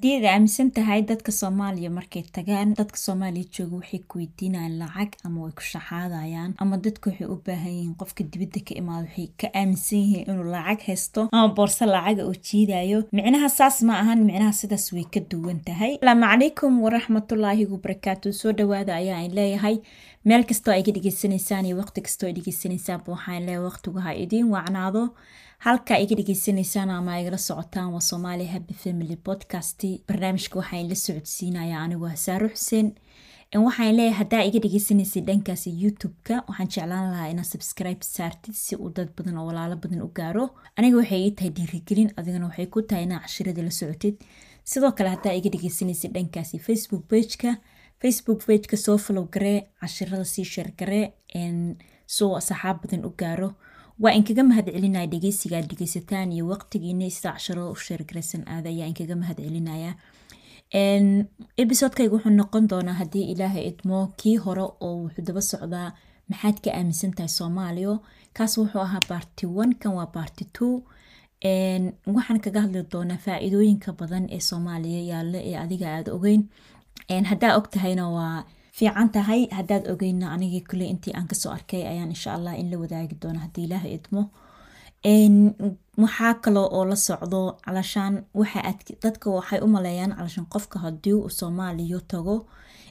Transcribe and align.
haddii 0.00 0.16
aad 0.16 0.24
aaminsan 0.32 0.70
tahay 0.76 1.02
dadka 1.08 1.32
soomaaliya 1.32 1.90
markay 1.90 2.22
tagaan 2.36 2.70
dadka 2.78 2.96
soomaaliya 2.96 3.44
jooga 3.56 3.76
waxay 3.80 4.00
ku 4.08 4.18
weydiinayaan 4.18 4.78
lacag 4.82 5.10
ama 5.24 5.42
way 5.44 5.52
ku 5.58 5.62
shaxaadayaan 5.72 6.54
ama 6.62 6.76
dadka 6.86 7.10
waxay 7.10 7.26
u 7.34 7.36
baahan 7.46 7.72
yihiin 7.76 7.94
qofka 8.00 8.24
dibadda 8.32 8.60
ka 8.68 8.72
imaada 8.80 9.04
waxay 9.08 9.28
ka 9.40 9.46
aaminsan 9.60 9.98
yihiin 9.98 10.24
inuu 10.30 10.46
lacag 10.54 10.80
haysto 10.88 11.28
ama 11.32 11.48
boorso 11.56 11.84
lacaga 11.94 12.22
oo 12.28 12.34
jiidayo 12.48 12.98
micnaha 13.12 13.48
saas 13.58 13.82
ma 13.82 13.98
ahan 14.02 14.24
micnaha 14.28 14.52
sidaas 14.60 14.86
way 14.92 15.04
ka 15.14 15.20
duwan 15.30 15.60
tahay. 15.68 15.92
Asalaamu 16.00 16.24
calaykum 16.32 16.72
waraxmatullaahi 16.84 17.66
wabarakaatu 17.72 18.32
soo 18.40 18.52
dhawaada 18.58 18.94
ayaa 19.00 19.20
in 19.26 19.34
leeyahay. 19.38 19.76
Meel 20.24 20.44
kastoo 20.48 20.72
ay 20.72 20.82
dhegeysanaysaan 20.86 21.66
iyo 21.66 21.76
waqti 21.82 22.00
kastoo 22.06 22.26
ay 22.28 22.34
dhegeysanaysaanba 22.38 23.12
waxaan 23.12 23.42
leeyahay 23.46 23.64
waqtigu 23.68 23.98
ha 24.06 24.10
idiin 24.24 24.48
wacnaado 24.54 25.02
halka 25.64 25.94
ka 26.08 26.14
dhegeysanaysaan 26.18 26.90
ama 26.90 27.18
igala 27.20 27.36
socotaan 27.38 27.92
waa 27.92 28.00
soomaali 28.10 28.46
happy 28.54 28.74
family 28.74 29.16
podcast 29.16 29.80
barnaamijka 30.08 30.58
waxaan 30.60 30.88
la 30.88 30.94
socodsiinaya 30.94 31.76
anigu 31.84 32.04
hasaaro 32.14 32.48
xuseen 32.54 32.86
waxaan 33.66 33.96
leeyahay 33.96 34.18
haddaa 34.20 34.42
iga 34.48 34.58
dhegeysanaysa 34.64 35.20
dhankaas 35.28 35.64
youtube-ka 35.82 36.34
waxaan 36.48 36.68
jeclaan 36.74 37.06
lahaa 37.12 37.28
inaad 37.32 37.46
subscribe 37.52 38.02
saartid 38.14 38.54
si 38.64 38.76
uu 38.82 38.90
dad 38.96 39.08
badan 39.16 39.38
oo 39.38 39.46
walaalo 39.50 39.76
badan 39.84 40.02
u 40.06 40.10
gaaro. 40.18 40.44
Aniga 40.76 40.96
waxay 41.00 41.20
ii 41.26 41.30
tahay 41.36 41.50
dhiirigelin 41.56 42.10
adigana 42.18 42.46
waxay 42.50 42.66
ku 42.72 42.82
tahay 42.88 43.02
inaa 43.08 43.20
cashiradii 43.24 43.62
la 43.68 43.70
socotid. 43.80 44.16
Sidoo 44.70 44.92
kale 44.96 45.08
haddaa 45.14 45.32
iga 45.38 45.50
dhegeysanaysa 45.54 46.08
dhankaasi 46.14 46.58
facebook 46.66 47.04
pageka 47.10 47.50
facebook 48.02 48.40
pageka 48.46 48.76
soo 48.84 48.98
follow 49.04 49.26
garee 49.34 49.58
cashirada 49.80 50.24
sii 50.34 50.44
sheer 50.52 50.68
garee 50.80 51.06
soo 52.16 52.32
saxaab 52.48 52.76
badan 52.82 53.04
u 53.08 53.10
gaaro 53.20 53.48
waa 54.02 54.12
inkaga 54.18 54.42
mahad 54.50 54.66
celinaya 54.74 55.06
dhegeysiga 55.12 55.56
aad 55.58 55.68
dhegeysataan 55.70 56.32
iyo 56.32 56.44
waqtigiina 56.52 57.06
sida 57.16 57.34
u 57.72 57.76
sheergaraysan 57.86 58.42
aada 58.54 58.68
ayaa 58.74 58.88
inkaga 58.92 59.16
mahad 59.22 59.38
celinaya 59.46 59.92
episodekayga 61.62 62.12
wuxuu 62.14 62.32
noqon 62.40 62.64
doonaa 62.72 62.96
haddii 63.02 63.26
ilaahay 63.32 63.64
idmo 63.70 63.98
kii 64.20 64.36
hore 64.44 64.62
oo 64.86 64.94
wuxuu 65.04 65.24
daba 65.28 65.42
socdaa 65.50 65.88
maxaad 66.30 66.56
ka 66.64 66.70
aaminsan 66.78 67.12
tahay 67.16 67.28
soomaaliya 67.38 67.94
kaas 68.36 68.52
wuxuu 68.60 68.80
ahaa 68.86 69.02
barty 69.10 69.46
one 69.62 69.74
kan 69.80 69.92
waa 69.98 70.06
barty 70.16 70.44
two. 70.56 70.74
Waxaan 72.16 72.40
kaga 72.44 72.60
hadli 72.64 72.82
doonaa 72.92 73.16
faa-iidooyinka 73.24 73.92
badan 74.00 74.24
ee 74.36 74.40
soomaaliya 74.50 75.00
yaalla 75.10 75.38
ee 75.48 75.56
adiga 75.64 75.86
aada 75.96 76.10
ogeyn. 76.16 76.42
Haddaa 77.30 77.52
og 77.58 77.66
tahayna 77.74 78.04
waa 78.16 78.44
fiican 78.80 79.08
tahay 79.16 79.42
haddaad 79.58 79.84
ogeyna 79.92 80.26
anigii 80.34 80.60
kule 80.70 80.84
intii 80.92 81.12
aan 81.18 81.26
ka 81.30 81.34
soo 81.42 81.52
arkay 81.58 81.82
ayaan 81.92 82.10
insha 82.16 82.30
allah 82.36 82.54
in 82.60 82.70
la 82.70 82.76
wadaagi 82.82 83.14
doona 83.22 83.40
haddii 83.44 83.64
ilaaha 83.68 83.88
idmo 83.96 84.22
waxaa 86.02 86.34
kaloo 86.44 86.68
oo 86.76 86.84
la 86.90 86.96
socdo 86.96 87.40
calashaan. 87.64 88.14
Dadka 89.04 89.30
waxay 89.36 89.60
u 89.64 89.66
maleeyaan 89.66 90.12
calashaan 90.16 90.46
qofka 90.54 90.78
haddii 90.84 91.12
uu 91.12 91.28
soomaaliya 91.28 92.00
tago 92.12 92.36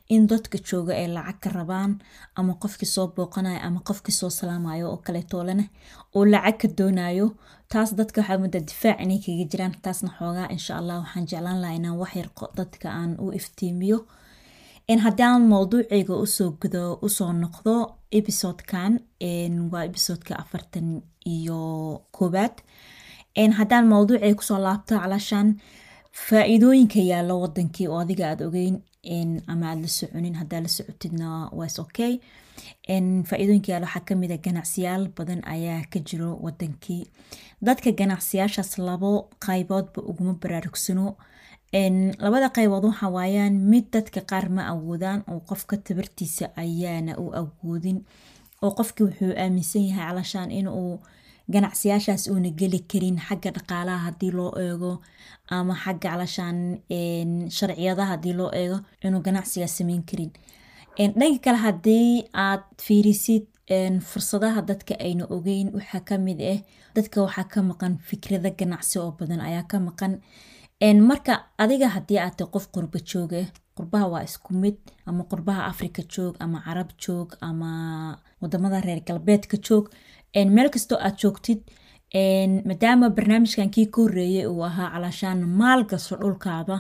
in 0.10 0.28
dadka 0.32 0.58
jooga 0.70 0.94
ay 1.02 1.08
lacag 1.16 1.40
ka 1.44 1.50
rabaan 1.58 1.92
ama 2.36 2.54
qofkii 2.62 2.90
soo 2.96 3.08
booqanayo 3.16 3.60
ama 3.68 3.80
qofkii 3.88 4.16
soo 4.20 4.30
salaamayo 4.30 4.86
oo 4.92 4.98
kaleetoolena 5.06 5.64
uu 6.16 6.26
lacag 6.34 6.58
ka 6.62 6.68
doonayo 6.78 7.28
taas 7.72 7.90
dadka 8.00 8.22
waxaa 8.22 8.38
mudda 8.44 8.60
difaac 8.70 8.98
inay 9.04 9.20
kaga 9.26 9.46
jiraan. 9.52 9.74
Taasna 9.84 10.10
xoogaa 10.20 10.48
insha 10.56 10.74
allah 10.80 10.96
waxaan 11.04 11.26
jeclaan 11.30 11.62
lahaa 11.62 11.76
inaan 11.80 11.98
waxyar 12.04 12.28
dadka 12.60 12.88
aan 13.00 13.12
u 13.24 13.26
iftiimiyo 13.40 13.98
haddaan 14.98 15.42
mowduuceyga 15.54 16.14
u 16.24 16.26
soo 16.26 16.52
gudo 16.62 17.00
u 17.02 17.10
soo 17.10 17.32
noqdo 17.34 17.74
episodekan 18.12 18.94
waa 19.72 19.84
episodeka 19.90 20.34
afartan 20.44 21.02
iyo 21.26 21.60
koobaad 22.12 22.56
haddaan 23.60 23.88
mowduuceyga 23.88 24.36
ku 24.36 24.44
soo 24.44 24.58
laabto 24.68 24.94
calashaan 25.00 25.50
faa-iidooyinka 26.28 27.00
yaalo 27.12 27.34
wadankii 27.44 27.88
oo 27.88 28.00
adiga 28.04 28.24
aada 28.30 28.48
ogeyn 28.48 28.76
ama 29.52 29.66
aada 29.70 29.82
la 29.82 29.88
soconin 29.88 30.36
haddaa 30.42 30.62
la 30.66 30.68
socotidna 30.78 31.28
was 31.60 31.80
okay 31.80 32.14
faa-iidooyinka 33.30 33.72
yaalo 33.72 33.86
waxaa 33.86 34.06
ka 34.08 34.16
mid 34.16 34.32
a 34.32 34.38
ganacsiyaal 34.38 35.08
badan 35.18 35.42
ayaa 35.46 35.84
ka 35.92 36.00
jiro 36.00 36.30
wadankii. 36.46 37.04
Dadka 37.62 37.92
ganacsiyaashaas 37.92 38.78
labo 38.78 39.30
qayboodba 39.46 40.00
uguma 40.10 40.34
baraarugsano. 40.42 41.18
Labada 42.24 42.50
qaybood 42.58 42.84
waxa 42.90 43.08
waayaan 43.16 43.56
mid 43.72 43.86
dadka 43.94 44.22
qaar 44.30 44.50
ma 44.50 44.62
awoodaan 44.74 45.24
oo 45.32 45.40
qofka 45.50 45.78
tabartiisa 45.78 46.46
ayaana 46.64 47.14
u 47.24 47.26
awoodin 47.42 48.06
oo 48.62 48.72
qofkii 48.78 49.06
wuxuu 49.08 49.34
aaminsan 49.38 49.84
yahay 49.90 50.06
calashaan 50.10 50.52
inuu 50.52 51.00
ganacsiyaashaas 51.54 52.24
uuna 52.32 52.50
geli 52.60 52.80
karin 52.92 53.18
xagga 53.28 53.50
dhaqaalaha 53.56 54.00
haddii 54.06 54.32
loo 54.38 54.52
eego 54.66 54.92
ama 55.56 55.74
xagga 55.84 56.10
calashaan 56.12 56.58
sharciyadaha 57.58 58.12
haddii 58.14 58.34
loo 58.40 58.52
eego 58.62 58.78
inuu 59.06 59.22
ganacsigaas 59.28 59.78
sameyn 59.78 60.04
karin 60.10 60.32
dhanka 61.00 61.40
kale 61.46 61.58
haddii 61.66 62.28
aad 62.34 62.64
fiirisid 62.86 63.46
fursadaha 64.12 64.62
dadka 64.70 64.94
ayna 65.06 65.26
ogeyn 65.36 65.68
waxaa 65.78 66.04
ka 66.10 66.16
mid 66.18 66.40
ah 66.54 66.60
dadka 66.96 67.18
waxaa 67.26 67.48
ka 67.54 67.60
maqan 67.72 67.94
fikrada 68.10 68.50
ganacsi 68.60 69.00
oo 69.00 69.12
badan 69.20 69.42
ayaa 69.42 69.64
ka 69.72 69.78
maqan. 69.80 70.14
Marka 71.10 71.34
adiga 71.64 71.88
haddii 71.96 72.20
aad 72.26 72.40
qof 72.54 72.66
qurba 72.74 73.00
jooga 73.12 73.42
qurbaha 73.78 74.06
waa 74.14 74.24
isku 74.30 74.52
mid 74.64 74.78
ama 75.10 75.24
qurbaha 75.32 75.62
africa 75.72 76.02
joog 76.14 76.36
ama 76.44 76.58
carab 76.66 76.90
joog 77.04 77.30
ama 77.48 77.72
waddamada 78.42 78.82
reer 78.86 79.02
galbeedka 79.08 79.58
joog 79.68 79.86
meel 80.56 80.70
kastoo 80.74 80.98
aad 81.06 81.16
joogtid 81.22 81.60
maadaama 82.70 83.10
barnaamijkan 83.18 83.70
kii 83.76 83.86
ka 83.94 84.02
horeeyay 84.02 84.46
uu 84.52 84.62
ahaa 84.70 84.90
calashaan 84.94 85.40
maal 85.60 85.82
gasto 85.90 86.16
dhulkaada 86.22 86.76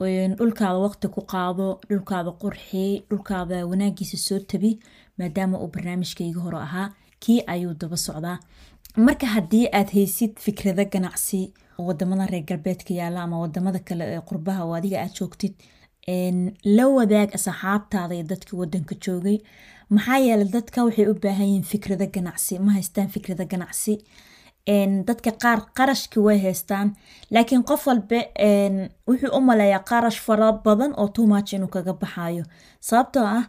dhulkaada 0.00 0.78
waqti 0.86 1.08
ku 1.08 1.20
qaado 1.32 1.80
dhulkaada 1.88 2.30
qurxi 2.42 3.04
dhulkaada 3.10 3.66
wanaagiisa 3.70 4.16
soo 4.18 4.38
tabi 4.38 4.78
maadaama 5.18 5.58
uu 5.62 5.68
barnaamijkayga 5.74 6.40
hore 6.40 6.58
ahaa 6.58 6.92
kii 7.20 7.40
ayuu 7.46 7.74
daba 7.74 7.96
socdaa. 7.96 8.38
Marka 8.96 9.26
haddii 9.26 9.66
aad 9.72 9.88
haysid 9.96 10.36
fikrado 10.38 10.84
ganacsi 10.84 11.52
waddamada 11.78 12.26
reer 12.26 12.44
galbeedka 12.44 12.94
yaalla 12.94 13.22
ama 13.22 13.40
waddamada 13.40 13.78
kale 13.78 14.04
ee 14.14 14.20
qurbaha 14.28 14.64
oo 14.64 14.74
adiga 14.74 15.00
aad 15.02 15.12
joogtid 15.18 15.54
la 16.76 16.84
wadaag 16.88 17.30
asxaabtaada 17.34 18.14
iyo 18.14 18.24
dadkii 18.32 18.56
wadanka 18.58 18.94
joogay. 19.04 19.38
Maxaa 19.90 20.18
yeelay 20.18 20.48
dadka 20.56 20.84
waxay 20.84 21.06
u 21.08 21.14
baahan 21.14 21.46
yihiin 21.48 21.62
fikrado 21.72 22.06
ganacsi 22.06 22.58
ma 22.58 22.72
haystaan 22.72 23.08
fikrado 23.08 23.44
ganacsi 23.52 23.98
dadka 25.08 25.30
qaar 25.42 25.60
qarashki 25.76 26.18
way 26.26 26.38
haystaan. 26.42 26.96
Laakiin 27.30 27.62
qof 27.64 27.86
walba 27.86 28.20
wuxuu 29.08 29.30
u 29.36 29.40
maleeyaa 29.40 29.84
qarash 29.90 30.20
fara 30.26 30.52
badan 30.52 30.92
oo 30.96 31.08
tuumach 31.08 31.52
inuu 31.52 31.68
kaga 31.68 31.92
baxayo 31.92 32.44
sababtoo 32.80 33.24
ah 33.38 33.44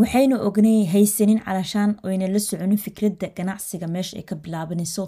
waxayna 0.00 0.36
ognay 0.48 0.84
haysanin 0.92 1.40
calashaan 1.44 1.96
oyna 2.04 2.26
la 2.28 2.38
soconin 2.38 2.78
fikradda 2.78 3.26
ganacsiga 3.36 3.86
meesha 3.88 4.16
ay 4.16 4.22
ka 4.22 4.34
bilaabanayso 4.36 5.04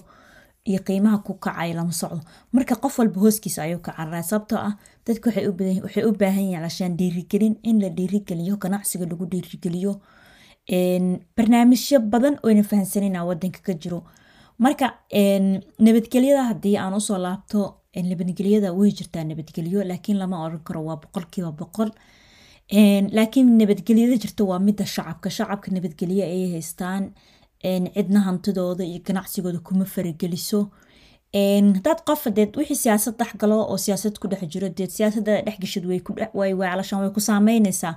iyo 0.68 0.78
qiimaha 0.86 1.18
ku 1.26 1.34
kacay 1.34 1.72
lama 1.74 1.92
socdo. 1.92 2.20
Marka 2.52 2.74
qof 2.76 2.98
walba 2.98 3.20
hooskiisa 3.20 3.62
ayuu 3.62 3.80
ka 3.84 3.92
cararaa 3.92 4.22
sababtoo 4.22 4.58
ah 4.68 4.74
dadka 5.06 5.30
waxay 5.30 6.04
u 6.08 6.12
baahan 6.20 6.44
yihiin 6.44 6.56
calashaan 6.56 6.96
dhiirigelin 6.98 7.54
in 7.62 7.80
la 7.82 7.88
dhiirigeliyo 7.88 8.56
ganacsiga 8.56 9.04
lagu 9.10 9.24
dhiirigeliyo 9.32 9.92
barnaamijyo 11.36 11.98
badan 12.00 12.38
oyna 12.42 12.62
fahansanina 12.62 13.24
wadanka 13.28 13.60
ka 13.66 13.72
jiro 13.82 14.00
marka 14.58 14.86
nabadgelyada 15.86 16.42
haddii 16.50 16.76
aan 16.78 16.94
u 16.94 17.00
soo 17.00 17.18
laabto 17.18 17.60
nabadgelyada 18.10 18.72
way 18.78 18.90
jirtaa 18.98 19.24
nabadgelyo 19.24 19.84
laakiin 19.90 20.18
lama 20.18 20.36
oran 20.44 20.60
karo 20.66 20.80
waa 20.88 20.96
boqolkiiba 21.02 21.52
boqol. 21.60 21.90
Laakiin 23.16 23.58
nabadgelyada 23.58 24.16
jirta 24.22 24.44
waa 24.50 24.58
mida 24.58 24.84
shacabka. 24.86 25.30
Shacabka 25.30 25.70
nabadgelyo 25.76 26.24
ayay 26.24 26.50
haystaan. 26.54 27.04
Cidna 27.94 28.20
hantidooda 28.26 28.84
iyo 28.84 29.00
ganacsigooda 29.06 29.58
kuma 29.58 29.84
farageliso. 29.84 30.70
Dad 31.84 32.00
qof 32.06 32.22
deed 32.36 32.56
wixii 32.56 32.76
siyaasad 32.84 33.14
dhexgalo 33.18 33.56
oo 33.72 33.76
siyaasad 33.76 34.18
ku 34.20 34.28
dhex 34.28 34.42
jiro 34.52 34.68
deed 34.68 34.90
siyaasada 34.90 35.42
dhexgashid 35.46 35.84
calashaan 36.04 37.00
way 37.02 37.10
ku 37.16 37.20
saameyneysaa 37.20 37.94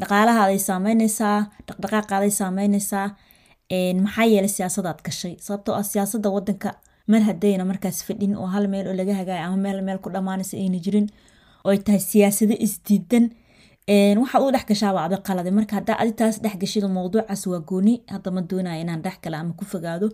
dhaqaalahaaday 0.00 0.58
saameyneysaa 0.68 1.38
dhaqdhaqaaqaaday 1.68 2.30
saameyneysaa 2.40 3.06
maxaa 3.70 4.24
yeelay 4.24 4.48
siyaasadaad 4.48 5.00
gashay? 5.04 5.36
Sababtoo 5.40 5.74
ah 5.74 5.82
siyaasada 5.82 6.28
wadanka 6.30 6.74
mar 7.06 7.20
hadayna 7.22 7.64
markaas 7.64 8.04
fadhin 8.04 8.36
oo 8.36 8.46
hal 8.46 8.68
meel 8.68 8.86
oo 8.88 8.94
laga 8.94 9.14
hagaay 9.14 9.40
ama 9.46 9.56
meel 9.56 9.82
meel 9.82 9.98
ku 9.98 10.10
dhamaanaysa 10.10 10.56
ayna 10.56 10.78
jirin 10.78 11.06
ooy 11.64 11.78
tahay 11.78 12.00
siyaasado 12.00 12.54
isdiidan. 12.66 13.30
Waxa 14.20 14.40
uu 14.40 14.50
dhex 14.52 14.64
gashaaba 14.68 15.04
adi 15.04 15.16
qalade 15.26 15.50
marka 15.50 15.76
haddaa 15.78 15.96
adi 16.02 16.12
taas 16.12 16.40
dhex 16.42 16.56
gashid 16.62 16.84
mowduucaas 16.96 17.46
waa 17.46 17.60
gooni. 17.68 17.94
Hadda 18.12 18.30
ma 18.30 18.40
doonaya 18.50 18.80
inaan 18.82 19.02
dhex 19.02 19.16
gala 19.24 19.38
ama 19.40 19.52
ku 19.58 19.64
fogaado. 19.64 20.08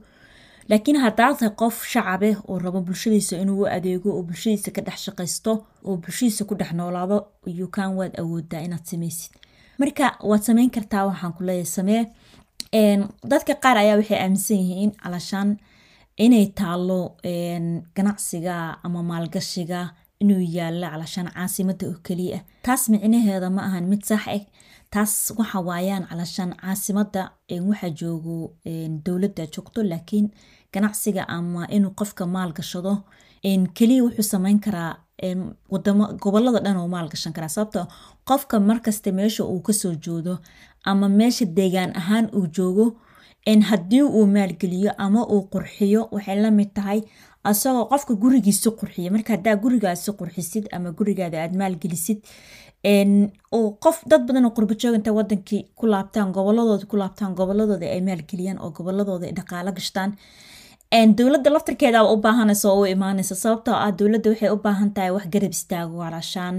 Laakiin 0.69 0.97
haddaa 1.05 1.35
tahay 1.35 1.51
qof 1.61 1.77
shacabe 1.93 2.37
oo 2.49 2.59
rabo 2.59 2.81
bulshadiisa 2.81 3.37
inuu 3.43 3.63
u 3.63 3.67
adeego 3.67 4.11
oo 4.17 4.23
bulshadiisa 4.23 4.71
ka 4.71 4.81
dhex 4.87 4.99
shaqaysto 5.07 5.53
oo 5.85 5.97
bulshadiisa 6.03 6.45
ku 6.45 6.55
dhex 6.55 6.73
noolaado 6.73 7.17
yukan 7.47 7.91
waad 7.99 8.15
awoodaa 8.21 8.61
inaad 8.67 8.85
sameysid 8.91 9.33
marka 9.79 10.05
waad 10.31 10.43
sameyn 10.49 10.71
kartaa 10.71 11.07
waxaan 11.11 11.33
ku 11.37 11.43
leeyahay 11.45 11.67
samee 11.77 12.03
dadka 13.31 13.55
qaar 13.63 13.77
ayaa 13.83 13.97
waxay 14.01 14.19
aaminsan 14.19 14.57
yihiin 14.63 14.93
calashaan 15.03 15.51
inay 16.25 16.47
taalo 16.61 17.17
ganacsiga 17.97 18.79
ama 18.85 19.03
maalgashiga 19.03 19.81
inuu 20.23 20.41
yaalo 20.57 20.87
calashaan 20.91 21.29
caasimada 21.35 21.87
oo 21.89 21.97
keliya. 22.07 22.41
Taas 22.63 22.89
micnaheeda 22.93 23.51
ma 23.51 23.63
ahan 23.69 23.85
mid 23.89 24.03
sax 24.05 24.23
ah 24.29 24.41
taas 24.93 25.33
waxa 25.39 25.59
waayaan 25.69 26.05
calashaan 26.11 26.51
caasimada 26.63 27.23
waxaa 27.69 27.91
joogo 28.01 28.37
dowladda 29.05 29.47
joogto 29.55 29.81
laakiin 29.83 30.27
ganacsiga 30.73 31.23
ama 31.29 31.63
inuu 31.77 31.93
qofka 32.01 32.27
maal 32.27 32.53
gashado 32.53 32.95
keliya 33.77 34.03
wuxuu 34.05 34.23
sameyn 34.33 34.59
karaa 34.61 34.93
gobollada 36.23 36.61
dhan 36.65 36.77
oo 36.77 36.89
maal 36.89 37.09
gashan 37.13 37.33
karaa. 37.33 37.49
Sababto 37.49 37.87
qofka 38.29 38.61
markasta 38.61 39.13
meesha 39.13 39.45
uu 39.45 39.61
ka 39.67 39.73
soo 39.73 39.95
joodo 40.05 40.35
ama 40.85 41.09
meesha 41.09 41.45
deegaan 41.59 41.93
ahaan 42.01 42.27
uu 42.37 42.47
joogo 42.57 42.87
haddii 43.71 44.03
uu 44.03 44.27
maalgeliyo 44.37 44.91
ama 44.99 45.21
uu 45.35 45.43
qurxiyo 45.53 46.09
waxay 46.13 46.37
la 46.43 46.51
mid 46.51 46.71
tahay 46.75 47.01
asagoo 47.51 47.85
qofka 47.93 48.15
gurigiisi 48.23 48.71
qurxiya. 48.81 49.11
Marka 49.15 49.33
hadaa 49.37 49.57
gurigaasi 49.63 50.13
qurxisid 50.21 50.65
ama 50.77 50.91
gurigaada 50.99 51.37
aad 51.43 51.55
maalgelisid 51.61 52.19
qof 53.85 53.97
dad 54.11 54.23
badan 54.27 54.45
oo 54.47 54.53
qurbajoog 54.57 54.95
inta 54.99 55.13
wadankii 55.19 55.63
ku 55.79 55.85
laabtaan 55.93 56.33
goboladooda 56.37 56.85
ku 56.91 56.97
laabtaan 57.03 57.35
goboladooda 57.39 57.87
ay 57.95 58.01
maalgeliyaan 58.09 58.59
oo 58.65 58.71
goboladooda 58.77 59.27
ay 59.27 59.33
dhaqaalo 59.39 59.73
gashtaan 59.79 60.11
dowladda 61.19 61.51
laftarkeeda 61.55 62.05
u 62.13 62.17
baahanaysa 62.25 62.67
oo 62.73 62.81
u 62.83 62.87
imaanaysa 62.95 63.35
sababtoo 63.43 63.75
ah 63.85 63.91
dowladda 63.99 64.31
waxay 64.31 64.51
u 64.57 64.59
baahan 64.65 64.91
tahay 64.95 65.11
wax 65.17 65.27
garab 65.35 65.53
istaago 65.59 65.97
walaashaan 66.03 66.57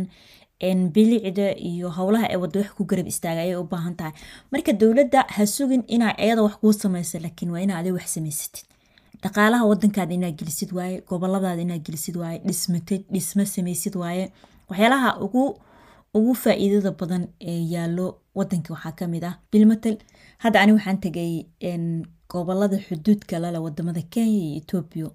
bilicda 0.96 1.56
iyo 1.58 1.90
howlaha 1.90 2.28
ee 2.34 2.36
wada 2.44 2.60
wax 2.60 2.72
ku 2.78 2.84
garab 2.86 3.08
istaaga 3.08 3.42
ayay 3.42 3.56
u 3.56 3.64
baahan 3.64 3.96
tahay. 3.96 4.14
Marka 4.52 4.74
dowladda 4.74 5.26
ha 5.36 5.46
sugin 5.46 5.84
inaa 5.88 6.14
iyada 6.18 6.42
wax 6.44 6.56
kuu 6.62 6.74
samaysa 6.74 7.20
laakiin 7.20 7.52
waa 7.52 7.62
inaa 7.66 7.78
adig 7.82 7.94
wax 7.94 8.08
samaysatid. 8.16 8.66
Dhaqaalaha 9.24 9.66
wadankaada 9.72 10.14
inaa 10.14 10.32
gelisid 10.40 10.72
waaye 10.78 11.02
goboladaada 11.10 11.62
inaa 11.62 11.78
gelisid 11.86 12.16
waaye 12.22 12.38
dhismatid 12.46 13.02
dhismo 13.14 13.46
samaysid 13.46 13.96
waaye. 13.96 14.32
Waxyaalaha 14.70 15.20
ugu 15.26 15.44
ugu 16.14 16.34
faa-iidada 16.36 16.92
badan 16.92 17.24
ee 17.42 17.62
yaalo 17.74 18.18
wadanka 18.36 18.74
waxaa 18.74 18.92
ka 19.00 19.08
mid 19.08 19.24
ah 19.24 19.36
bilmatel 19.52 19.98
hadda 20.44 20.62
ani 20.62 20.72
waxaan 20.78 20.98
tegay 21.04 21.46
gobollada 22.30 22.78
xuduudka 22.88 23.40
lale 23.40 23.58
waddamada 23.66 24.02
kenya 24.14 24.40
iyo 24.46 24.58
etoobiya 24.62 25.08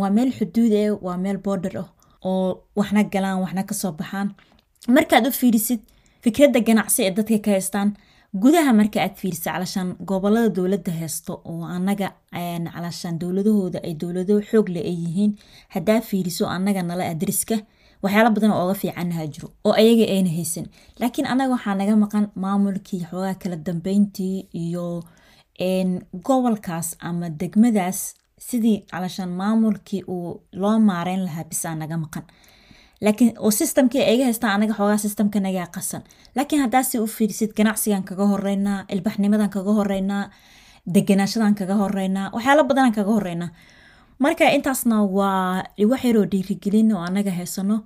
waa 0.00 0.10
meel 0.10 0.30
xuduud 0.38 0.72
eh 0.72 0.90
waa 1.06 1.16
meel 1.24 1.38
border 1.38 1.74
ah 1.82 1.88
oo 2.28 2.62
waxna 2.76 3.02
galaan 3.12 3.38
waxna 3.44 3.62
ka 3.68 3.74
soo 3.74 3.92
baxaan 4.00 4.28
markaad 4.96 5.24
u 5.28 5.32
fiirisid 5.40 5.80
fikradda 6.24 6.60
ganacsi 6.68 7.00
ee 7.06 7.10
dadka 7.18 7.38
ka 7.44 7.50
haystaan 7.56 7.88
gudaha 8.42 8.72
marka 8.80 8.98
aad 9.04 9.14
fiirisid 9.20 9.44
calashaan 9.54 9.88
gobollada 10.10 10.48
dowladda 10.56 10.92
haysto 11.00 11.32
oo 11.50 11.64
anaga 11.76 12.08
calashaan 12.74 13.16
dowladahooda 13.22 13.78
ay 13.86 13.94
dowlado 14.02 14.34
xoogle 14.50 14.80
ay 14.90 14.96
yihiin 15.04 15.32
haddaa 15.74 16.00
fiiriso 16.08 16.44
anaga 16.56 16.82
nala 16.88 17.04
adriska 17.12 17.56
waxyaala 18.02 18.30
badan 18.36 18.50
oo 18.56 18.62
oga 18.64 18.74
fiicannaha 18.82 19.24
jiro 19.34 19.48
oo 19.66 19.72
ayaga 19.82 20.04
ayna 20.14 20.30
haysan. 20.38 20.66
Laakiin 21.00 21.26
anaga 21.32 21.50
waxaa 21.56 21.74
naga 21.80 21.94
maqan 22.04 22.24
maamulkii 22.44 23.00
xoogaa 23.10 23.34
kala 23.42 23.56
dambeyntii 23.66 24.36
iyo 24.64 24.86
gobolkaas 26.26 26.88
ama 27.08 27.26
degmadaas 27.40 28.00
sidii 28.48 28.76
calashaan 28.90 29.30
maamulkii 29.40 30.02
uu 30.14 30.28
loo 30.62 30.76
maareyn 30.88 31.22
lahaa 31.26 31.44
bisaa 31.50 31.74
naga 31.74 31.96
maqan 32.04 32.24
laakiin 33.04 33.32
oo 33.38 33.50
systamkii 33.50 34.02
ayga 34.10 34.24
haystaan 34.24 34.54
anaga 34.54 34.74
xoogaa 34.78 34.98
systamka 35.06 35.40
nagaa 35.40 35.66
qasan 35.74 36.02
laakiin 36.36 36.62
haddaasi 36.62 36.98
u 36.98 37.06
fiirisid 37.06 37.50
ganacsigan 37.58 38.02
kaga 38.08 38.26
horeynaa 38.32 38.84
ilbaxnimadan 38.94 39.50
kaga 39.56 39.72
horeynaa 39.78 40.24
deganaashadan 40.94 41.54
kaga 41.54 41.74
horeynaa 41.82 42.30
waxyaala 42.34 42.64
badanaan 42.64 42.94
kaga 42.98 43.12
horeynaa 43.18 43.50
marka 44.18 44.44
intaasna 44.56 44.96
waa 45.18 45.64
wax 45.90 46.04
yaroo 46.04 46.26
dhiirigelin 46.32 46.92
oo 46.96 47.02
anaga 47.08 47.30
haysano 47.38 47.76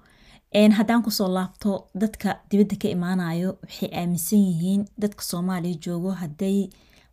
haddaan 0.79 1.03
ku 1.03 1.11
soo 1.11 1.29
laabto 1.37 1.70
dadka 2.00 2.29
dibadda 2.50 2.76
ka 2.82 2.88
imaanayo 2.97 3.50
waxay 3.62 3.88
aaminsan 4.00 4.38
yihiin 4.49 4.82
dadka 5.03 5.23
soomaaliya 5.31 5.79
joogo 5.85 6.11
hadday 6.23 6.58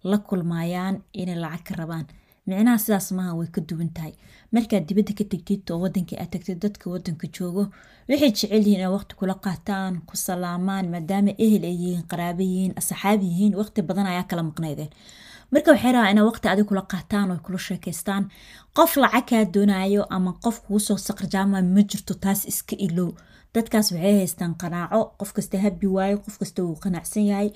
la 0.04 0.18
kulmaayaan 0.18 0.96
inay 1.22 1.36
lacag 1.44 1.64
ka 1.68 1.74
rabaan 1.80 2.06
micnaha 2.50 2.78
sidaas 2.84 3.08
maaha 3.18 3.34
way 3.40 3.48
ka 3.56 3.62
duwan 3.70 3.90
tahay. 3.96 4.14
Markaad 4.54 4.84
dibadda 4.90 5.14
ka 5.20 5.24
tegtid 5.32 5.62
oo 5.72 5.80
wadankii 5.84 6.18
aad 6.22 6.32
tagtid 6.34 6.60
dadka 6.64 6.86
wadanka 6.94 7.28
joogo 7.36 7.64
waxay 8.10 8.32
jecel 8.34 8.52
yihiin 8.66 8.80
inay 8.82 8.92
waqti 8.98 9.14
kula 9.20 9.36
qaataan 9.46 9.94
ku 10.10 10.16
salaamaan 10.26 10.86
maadaama 10.94 11.32
ehel 11.46 11.64
ay 11.70 11.76
yihiin 11.84 12.06
qaraabo 12.12 12.42
yihiin 12.52 12.74
asxaab 12.80 13.22
yihiin 13.28 13.54
waqti 13.60 13.82
badan 13.90 14.08
ayaa 14.12 14.26
kala 14.30 14.44
maqnaydeen 14.50 14.90
marka 15.52 15.72
waxay 15.74 15.92
rabaa 15.96 16.12
inay 16.14 16.26
waqti 16.30 16.48
adig 16.54 16.66
kula 16.70 16.84
qaataan 16.92 17.32
oo 17.34 17.40
kula 17.46 17.58
sheekaystaan 17.68 18.24
qof 18.78 18.92
lacag 19.02 19.26
kaa 19.30 19.44
doonayo 19.54 20.04
ama 20.16 20.32
qof 20.44 20.58
kuusoo 20.66 20.98
saqarjaama 21.08 21.58
ma 21.76 21.82
jirto 21.90 22.14
taas 22.24 22.42
iska 22.52 22.76
ilow. 22.88 23.12
Dadkaas 23.54 23.88
waxay 23.94 24.16
haystaan 24.22 24.54
qanaaco 24.62 25.00
qof 25.20 25.30
kasta 25.36 25.58
habi 25.64 25.88
waayo 25.96 26.18
qof 26.26 26.36
kasta 26.42 26.60
wuu 26.66 26.76
qanacsan 26.84 27.26
yahay 27.32 27.50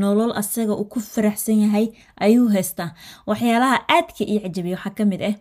nolol 0.00 0.32
asaga 0.40 0.74
uu 0.80 0.84
ku 0.92 0.98
faraxsan 1.12 1.58
yahay 1.64 1.86
ayuu 2.24 2.48
haystaa. 2.54 2.90
Waxyaalaha 3.28 3.76
aadka 3.96 4.22
io 4.32 4.40
cajabiya 4.44 4.76
waxaa 4.76 4.94
ka 4.98 5.04
mid 5.10 5.22
ah 5.30 5.34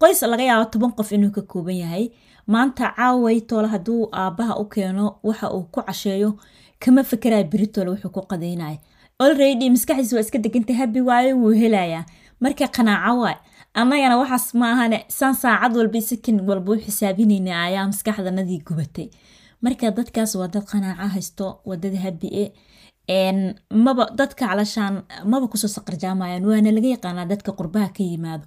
qoys 0.00 0.20
laga 0.32 0.44
yaabo 0.50 0.64
toban 0.72 0.92
qof 0.98 1.08
inuu 1.16 1.30
ka 1.36 1.42
kooban 1.50 1.76
yahay 1.82 2.04
maanta 2.52 2.84
caaway 2.96 3.40
toole 3.48 3.68
hadduu 3.74 4.02
aabaha 4.22 4.54
u 4.62 4.64
keeno 4.74 5.04
waxa 5.28 5.46
uu 5.56 5.64
ku 5.74 5.80
casheeyo 5.86 6.30
kama 6.82 7.02
fakeraya 7.10 7.44
beritole 7.52 7.90
wuxuu 7.92 8.10
ku 8.16 8.20
qadaynaya 8.30 8.78
olredy 9.20 9.68
maskaxdiis 9.70 10.12
waa 10.14 10.20
iska 10.24 10.38
degantay 10.38 10.76
habi 10.76 11.00
waayo 11.00 11.36
wuu 11.36 11.52
helayaa. 11.62 12.04
Marka 12.40 12.66
qanaaco 12.76 13.20
waay. 13.22 13.36
Annagana 13.74 14.16
waxaas 14.20 14.54
ma 14.54 14.72
ahane 14.72 14.98
saan 15.08 15.34
saacad 15.34 15.76
walba 15.76 16.00
sakin 16.00 16.40
walba 16.48 16.72
u 16.72 16.76
xisaabinayna 16.84 17.52
ayaa 17.66 17.86
maskaxdanadii 17.92 18.60
gubatay. 18.66 19.08
Marka 19.62 19.90
dadkaas 19.90 20.34
waa 20.36 20.48
dad 20.48 20.64
qanaaco 20.72 21.06
haysto 21.14 21.60
waa 21.64 21.76
dad 21.76 21.94
habi 22.04 22.28
e 23.08 23.16
maba 23.74 24.06
dadka 24.18 24.46
calashaan 24.48 25.02
maba 25.24 25.46
ku 25.48 25.56
soo 25.56 25.68
saqarjaamayaan 25.76 26.44
waana 26.46 26.70
laga 26.76 26.88
yaqaanaa 26.96 27.26
dadka 27.32 27.52
qurbaha 27.52 27.88
ka 27.96 28.02
yimaado. 28.02 28.44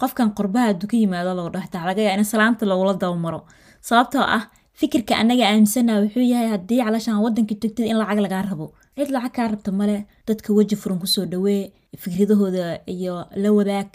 Qofkan 0.00 0.34
qurbaha 0.38 0.66
haduu 0.72 0.88
ka 0.90 0.96
yimaado 0.96 1.34
lagu 1.38 1.50
dhahta 1.56 1.84
laga 1.86 2.02
in 2.14 2.24
salaanta 2.24 2.66
lagula 2.66 2.94
dabamaro 3.00 3.40
sababtoo 3.80 4.20
ah 4.36 4.44
fikirka 4.80 5.14
annaga 5.16 5.44
aaminsana 5.48 6.00
wuxuu 6.02 6.20
yahay 6.32 6.48
haddii 6.54 6.82
calashaan 6.84 7.22
wadanka 7.24 7.54
tagtid 7.54 7.86
in 7.90 7.96
lacag 8.00 8.20
lagaa 8.26 8.42
rabo 8.50 8.66
cid 8.96 9.10
lacag 9.14 9.32
kaa 9.36 9.48
rabta 9.52 9.70
male 9.72 9.96
dadka 10.26 10.52
weji 10.56 10.76
furan 10.82 10.98
ku 11.02 11.06
soo 11.06 11.24
dhawee 11.32 11.72
fikradahooda 12.02 12.64
iyo 12.94 13.14
la 13.42 13.50
wadaag 13.58 13.88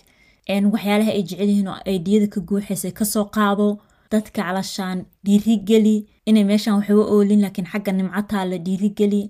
waxyaalaha 0.74 1.12
ay 1.18 1.24
jecelyihiin 1.30 1.68
oo 1.68 1.80
aydiyada 1.92 2.28
ka 2.34 2.40
guuxaysa 2.50 2.92
ka 3.00 3.06
soo 3.06 3.26
qaado 3.36 3.68
dadka 4.12 4.42
calashaan 4.44 5.00
dhiirigeli 5.26 5.96
inay 6.30 6.44
meeshaan 6.50 6.78
waxba 6.80 7.04
oolin 7.14 7.42
laakiin 7.44 7.68
xagga 7.72 7.92
nimcataa 7.92 8.46
la 8.52 8.58
dhiirigeli 8.66 9.22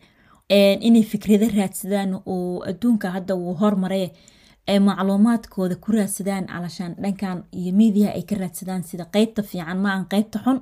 inay 0.88 1.04
fikrado 1.12 1.48
raadsadaan 1.58 2.12
oo 2.34 2.60
adduunka 2.70 3.08
hadda 3.16 3.34
wuu 3.42 3.54
hormaray 3.62 4.08
ay 4.72 4.80
macluumaadkooda 4.88 5.76
ku 5.84 5.90
raadsadaan 5.98 6.46
calashaan 6.54 6.94
dhankan 7.04 7.38
iyo 7.60 7.72
miidiyaha 7.80 8.14
ay 8.18 8.24
ka 8.30 8.36
raadsadaan 8.42 8.84
sida 8.90 9.06
qeybta 9.14 9.42
fiican 9.50 9.78
ma 9.84 9.90
aan 9.96 10.06
qeybta 10.14 10.38
xun 10.46 10.60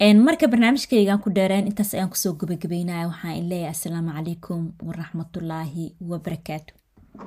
marka 0.00 0.48
barnaamijkaygaan 0.48 1.20
ku 1.20 1.30
dheereen 1.34 1.66
intaas 1.66 1.94
ayaan 1.94 2.08
ku 2.10 2.16
soo 2.16 2.32
gabagabeynaya 2.40 3.06
waxaan 3.08 3.48
leeyahay 3.50 3.70
assalaamu 3.70 4.10
calaykum 4.16 4.72
waraxmatullaahi 4.86 5.94
wabarakaatu 6.10 6.72